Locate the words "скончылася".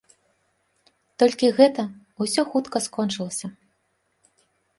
2.87-3.47